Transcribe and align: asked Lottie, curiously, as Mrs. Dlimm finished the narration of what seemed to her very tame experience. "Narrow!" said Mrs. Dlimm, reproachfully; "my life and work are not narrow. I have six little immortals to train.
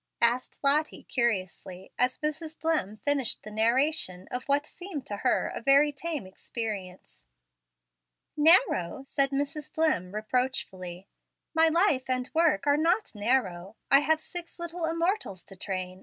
asked 0.23 0.61
Lottie, 0.63 1.03
curiously, 1.03 1.91
as 1.95 2.17
Mrs. 2.17 2.57
Dlimm 2.57 2.97
finished 3.05 3.43
the 3.43 3.51
narration 3.51 4.27
of 4.31 4.45
what 4.45 4.65
seemed 4.65 5.05
to 5.05 5.17
her 5.17 5.53
very 5.63 5.91
tame 5.91 6.25
experience. 6.25 7.27
"Narrow!" 8.35 9.05
said 9.07 9.29
Mrs. 9.29 9.71
Dlimm, 9.71 10.11
reproachfully; 10.11 11.07
"my 11.53 11.67
life 11.67 12.09
and 12.09 12.31
work 12.33 12.65
are 12.65 12.77
not 12.77 13.13
narrow. 13.13 13.75
I 13.91 13.99
have 13.99 14.19
six 14.19 14.57
little 14.57 14.85
immortals 14.85 15.43
to 15.43 15.55
train. 15.55 15.99